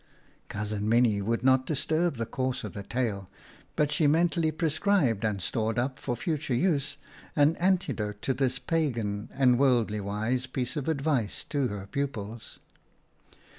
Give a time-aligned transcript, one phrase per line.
[0.49, 3.29] (Cousin Minnie would not disturb the course of the tale,
[3.75, 6.97] but she mentally prescribed and stored up for future use
[7.35, 12.57] an antidote to this pagan and wordly wise piece of advice to her pupils.)